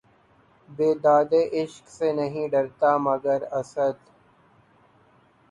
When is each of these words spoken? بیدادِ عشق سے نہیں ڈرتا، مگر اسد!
بیدادِ 0.69 1.31
عشق 1.53 1.85
سے 1.89 2.07
نہیں 2.13 2.47
ڈرتا، 2.47 2.91
مگر 2.99 3.39
اسد! 3.51 3.97